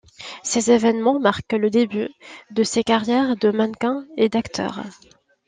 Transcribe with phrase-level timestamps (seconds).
[0.41, 2.09] Ces événements marquent le début
[2.49, 4.79] de ses carrières de mannequin et d’acteur.